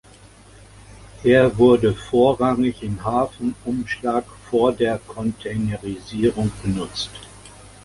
Er 1.23 1.59
wurde 1.59 1.93
vorrangig 1.93 2.81
im 2.81 3.03
Hafenumschlag 3.03 4.25
vor 4.49 4.73
der 4.73 4.97
Containerisierung 4.97 6.51
benutzt. 6.63 7.11